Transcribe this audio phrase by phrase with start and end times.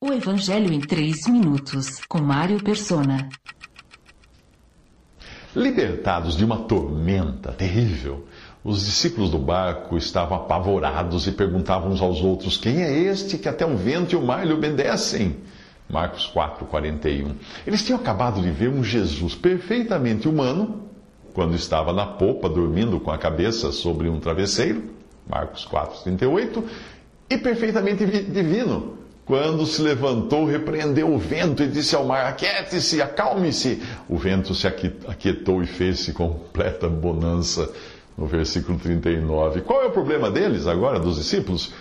[0.00, 3.28] O Evangelho em 3 minutos, com Mário Persona.
[5.56, 8.24] Libertados de uma tormenta terrível,
[8.62, 13.48] os discípulos do barco estavam apavorados e perguntavam uns aos outros: Quem é este que
[13.48, 15.38] até o vento e o mar lhe obedecem?
[15.90, 17.34] Marcos 4, 41.
[17.66, 20.80] Eles tinham acabado de ver um Jesus perfeitamente humano,
[21.34, 24.80] quando estava na popa, dormindo com a cabeça sobre um travesseiro,
[25.28, 26.64] Marcos 4, 38,
[27.28, 28.96] e perfeitamente divino,
[29.28, 33.82] quando se levantou, repreendeu o vento e disse ao mar: Aquiete-se, acalme-se.
[34.08, 37.70] O vento se aquietou e fez-se completa bonança,
[38.16, 39.60] no versículo 39.
[39.60, 41.74] Qual é o problema deles agora, dos discípulos?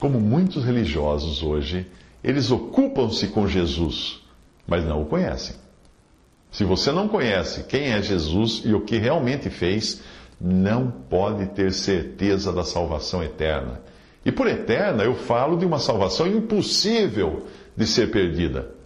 [0.00, 1.86] Como muitos religiosos hoje,
[2.22, 4.20] eles ocupam-se com Jesus,
[4.66, 5.54] mas não o conhecem.
[6.50, 10.02] Se você não conhece quem é Jesus e o que realmente fez,
[10.40, 13.80] não pode ter certeza da salvação eterna.
[14.24, 17.46] E por eterna eu falo de uma salvação impossível
[17.76, 18.78] de ser perdida.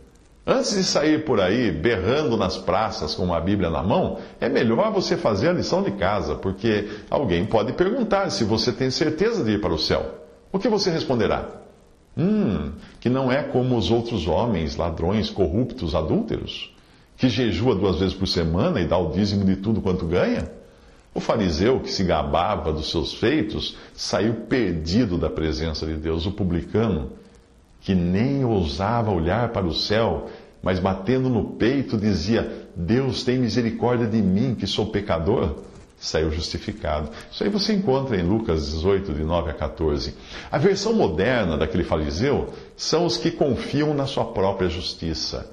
[0.45, 4.93] Antes de sair por aí berrando nas praças com uma Bíblia na mão, é melhor
[4.93, 9.53] você fazer a lição de casa, porque alguém pode perguntar se você tem certeza de
[9.53, 10.05] ir para o céu.
[10.51, 11.49] O que você responderá?
[12.17, 16.75] Hum, que não é como os outros homens, ladrões, corruptos, adúlteros,
[17.17, 20.51] que jejua duas vezes por semana e dá o dízimo de tudo quanto ganha?
[21.15, 26.25] O fariseu, que se gabava dos seus feitos, saiu perdido da presença de Deus.
[26.25, 27.13] O publicano,
[27.81, 30.29] que nem ousava olhar para o céu,
[30.63, 35.57] mas batendo no peito dizia: Deus tem misericórdia de mim, que sou pecador,
[35.99, 37.11] saiu justificado.
[37.31, 40.15] Isso aí você encontra em Lucas 18, de 9 a 14.
[40.51, 45.51] A versão moderna daquele fariseu são os que confiam na sua própria justiça.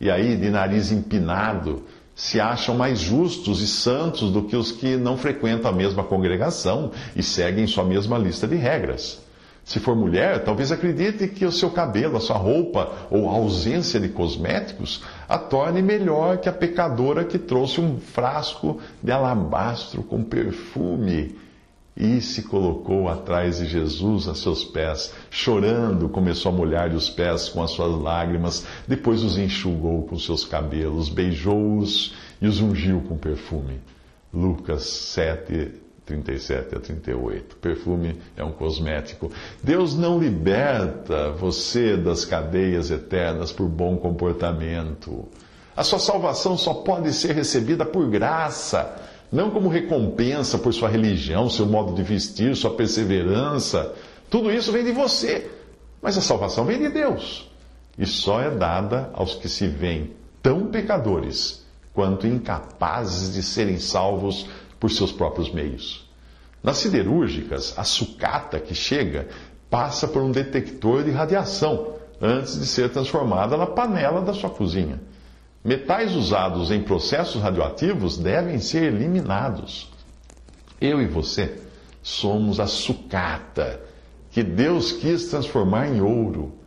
[0.00, 4.96] E aí, de nariz empinado, se acham mais justos e santos do que os que
[4.96, 9.20] não frequentam a mesma congregação e seguem sua mesma lista de regras.
[9.64, 14.00] Se for mulher, talvez acredite que o seu cabelo, a sua roupa ou a ausência
[14.00, 20.22] de cosméticos a torne melhor que a pecadora que trouxe um frasco de alabastro com
[20.22, 21.36] perfume
[21.96, 27.48] e se colocou atrás de Jesus a seus pés, chorando, começou a molhar-lhe os pés
[27.48, 33.16] com as suas lágrimas, depois os enxugou com seus cabelos, beijou-os e os ungiu com
[33.16, 33.80] perfume.
[34.32, 35.72] Lucas 7,
[36.06, 37.56] 37 a 38.
[37.56, 39.30] Perfume é um cosmético.
[39.62, 45.28] Deus não liberta você das cadeias eternas por bom comportamento.
[45.76, 48.94] A sua salvação só pode ser recebida por graça,
[49.32, 53.94] não como recompensa por sua religião, seu modo de vestir, sua perseverança.
[54.28, 55.50] Tudo isso vem de você,
[56.02, 57.50] mas a salvação vem de Deus.
[57.98, 60.12] E só é dada aos que se veem
[60.42, 64.46] tão pecadores quanto incapazes de serem salvos
[64.78, 66.06] por seus próprios meios.
[66.62, 69.28] Nas siderúrgicas, a sucata que chega
[69.70, 75.00] passa por um detector de radiação antes de ser transformada na panela da sua cozinha.
[75.64, 79.90] Metais usados em processos radioativos devem ser eliminados.
[80.80, 81.62] Eu e você
[82.02, 83.80] somos a sucata
[84.32, 86.58] que Deus quis transformar em ouro.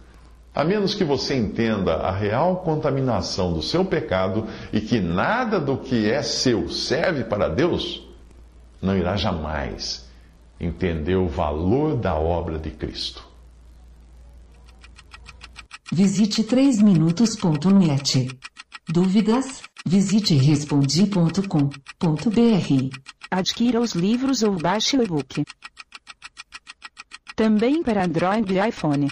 [0.54, 5.78] A menos que você entenda a real contaminação do seu pecado e que nada do
[5.78, 8.08] que é seu serve para Deus,
[8.82, 10.08] não irá jamais
[10.58, 13.28] entender o valor da obra de Cristo.
[15.92, 18.30] Visite 3minutos.net.
[18.88, 19.64] Dúvidas?
[19.84, 23.00] Visite respondi.com.br.
[23.32, 25.44] Adquira os livros ou baixe o e-book.
[27.36, 29.10] Também para Android e iPhone.